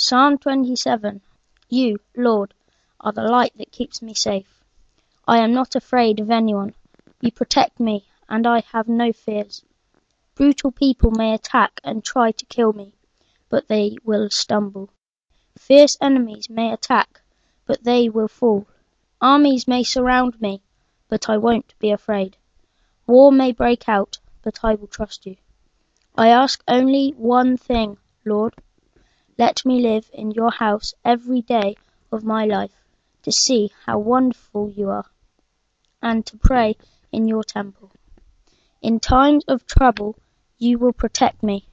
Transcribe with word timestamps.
Psalm 0.00 0.38
27 0.38 1.22
You, 1.68 1.98
Lord, 2.16 2.54
are 3.00 3.10
the 3.10 3.24
light 3.24 3.52
that 3.56 3.72
keeps 3.72 4.00
me 4.00 4.14
safe. 4.14 4.62
I 5.26 5.38
am 5.38 5.52
not 5.52 5.74
afraid 5.74 6.20
of 6.20 6.30
anyone. 6.30 6.74
You 7.20 7.32
protect 7.32 7.80
me, 7.80 8.06
and 8.28 8.46
I 8.46 8.60
have 8.60 8.86
no 8.86 9.12
fears. 9.12 9.64
Brutal 10.36 10.70
people 10.70 11.10
may 11.10 11.34
attack 11.34 11.80
and 11.82 12.04
try 12.04 12.30
to 12.30 12.46
kill 12.46 12.72
me, 12.72 12.94
but 13.48 13.66
they 13.66 13.96
will 14.04 14.30
stumble. 14.30 14.90
Fierce 15.58 15.96
enemies 16.00 16.48
may 16.48 16.72
attack, 16.72 17.20
but 17.66 17.82
they 17.82 18.08
will 18.08 18.28
fall. 18.28 18.68
Armies 19.20 19.66
may 19.66 19.82
surround 19.82 20.40
me, 20.40 20.62
but 21.08 21.28
I 21.28 21.38
won't 21.38 21.76
be 21.80 21.90
afraid. 21.90 22.36
War 23.08 23.32
may 23.32 23.50
break 23.50 23.88
out, 23.88 24.20
but 24.42 24.60
I 24.62 24.76
will 24.76 24.86
trust 24.86 25.26
you. 25.26 25.38
I 26.16 26.28
ask 26.28 26.62
only 26.68 27.14
one 27.16 27.56
thing, 27.56 27.98
Lord. 28.24 28.54
Let 29.40 29.64
me 29.64 29.80
live 29.80 30.10
in 30.12 30.32
your 30.32 30.50
house 30.50 30.94
every 31.04 31.42
day 31.42 31.76
of 32.10 32.24
my 32.24 32.44
life, 32.44 32.84
to 33.22 33.30
see 33.30 33.70
how 33.86 34.00
wonderful 34.00 34.68
you 34.68 34.88
are, 34.90 35.06
and 36.02 36.26
to 36.26 36.36
pray 36.36 36.76
in 37.12 37.28
your 37.28 37.44
temple. 37.44 37.92
In 38.82 38.98
times 38.98 39.44
of 39.46 39.64
trouble 39.64 40.18
you 40.58 40.76
will 40.76 40.92
protect 40.92 41.44
me. 41.44 41.68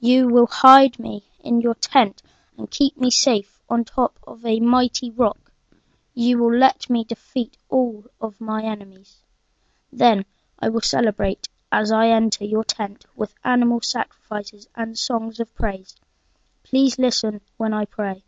You 0.00 0.28
will 0.28 0.46
hide 0.46 0.98
me 0.98 1.24
in 1.40 1.62
your 1.62 1.76
tent 1.76 2.22
and 2.58 2.70
keep 2.70 2.98
me 2.98 3.10
safe 3.10 3.58
on 3.70 3.84
top 3.84 4.18
of 4.24 4.44
a 4.44 4.60
mighty 4.60 5.10
rock. 5.10 5.50
You 6.12 6.36
will 6.36 6.54
let 6.54 6.90
me 6.90 7.04
defeat 7.04 7.56
all 7.70 8.04
of 8.20 8.38
my 8.38 8.64
enemies. 8.64 9.16
Then 9.90 10.26
I 10.58 10.68
will 10.68 10.82
celebrate 10.82 11.48
as 11.70 11.90
I 11.90 12.08
enter 12.08 12.44
your 12.44 12.64
tent 12.64 13.06
with 13.16 13.32
animal 13.42 13.80
sacrifices 13.80 14.68
and 14.74 14.98
songs 14.98 15.40
of 15.40 15.54
praise. 15.54 15.96
Please 16.72 16.98
listen 16.98 17.42
when 17.58 17.74
I 17.74 17.84
pray. 17.84 18.24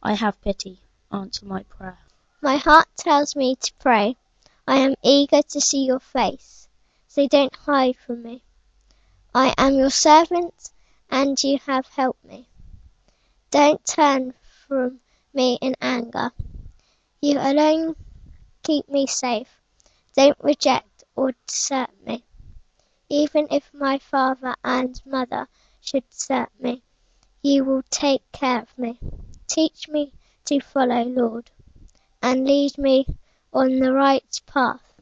I 0.00 0.14
have 0.14 0.40
pity. 0.40 0.80
Answer 1.10 1.46
my 1.46 1.64
prayer. 1.64 1.98
My 2.40 2.56
heart 2.56 2.86
tells 2.96 3.34
me 3.34 3.56
to 3.56 3.74
pray. 3.80 4.14
I 4.68 4.76
am 4.76 4.94
eager 5.02 5.42
to 5.42 5.60
see 5.60 5.84
your 5.84 5.98
face, 5.98 6.68
so 7.08 7.26
don't 7.26 7.56
hide 7.56 7.96
from 7.96 8.22
me. 8.22 8.44
I 9.34 9.52
am 9.58 9.74
your 9.74 9.90
servant, 9.90 10.70
and 11.10 11.42
you 11.42 11.58
have 11.66 11.88
helped 11.88 12.24
me. 12.24 12.46
Don't 13.50 13.84
turn 13.84 14.32
from 14.68 15.00
me 15.34 15.58
in 15.60 15.74
anger. 15.80 16.30
You 17.20 17.40
alone 17.40 17.96
keep 18.62 18.88
me 18.88 19.08
safe. 19.08 19.60
Don't 20.14 20.38
reject 20.40 21.02
or 21.16 21.34
desert 21.48 21.90
me. 22.06 22.22
Even 23.08 23.48
if 23.50 23.74
my 23.74 23.98
father 23.98 24.54
and 24.62 25.02
mother 25.04 25.48
should 25.80 26.08
desert 26.10 26.50
me, 26.60 26.84
you 27.42 27.64
will 27.64 27.82
take 27.90 28.22
care 28.32 28.62
of 28.62 28.78
me. 28.78 28.98
Teach 29.46 29.88
me 29.88 30.12
to 30.44 30.60
follow, 30.60 31.04
Lord, 31.04 31.50
and 32.22 32.44
lead 32.44 32.76
me 32.76 33.06
on 33.52 33.78
the 33.78 33.92
right 33.92 34.40
path 34.46 34.94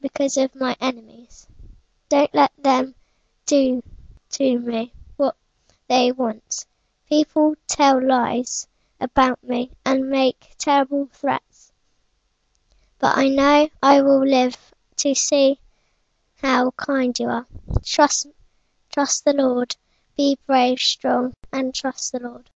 because 0.00 0.36
of 0.36 0.54
my 0.54 0.76
enemies. 0.80 1.46
Don't 2.08 2.34
let 2.34 2.52
them 2.58 2.94
do 3.46 3.82
to 4.30 4.58
me 4.58 4.92
what 5.16 5.36
they 5.88 6.12
want. 6.12 6.66
People 7.08 7.54
tell 7.68 8.04
lies 8.04 8.66
about 9.00 9.42
me 9.42 9.70
and 9.84 10.10
make 10.10 10.54
terrible 10.58 11.08
threats. 11.12 11.72
But 12.98 13.16
I 13.16 13.28
know 13.28 13.68
I 13.82 14.02
will 14.02 14.26
live 14.26 14.56
to 14.96 15.14
see 15.14 15.60
how 16.42 16.70
kind 16.72 17.18
you 17.18 17.28
are. 17.28 17.46
Trust, 17.84 18.26
trust 18.90 19.24
the 19.24 19.32
Lord. 19.32 19.76
Be 20.16 20.38
brave, 20.46 20.80
strong, 20.80 21.32
and 21.52 21.74
trust 21.74 22.12
the 22.12 22.20
Lord. 22.20 22.50